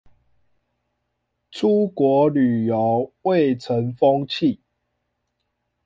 [1.51, 4.59] 出國旅遊蔚成風氣